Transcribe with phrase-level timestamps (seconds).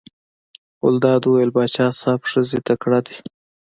[0.81, 3.15] ګلداد وویل: پاچا صاحب ښځې تکړې دي.